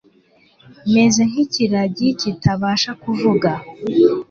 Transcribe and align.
meze 0.93 1.21
nk’ikiragi 1.29 2.07
kitabasha 2.21 2.91
kuvuga 3.01 3.51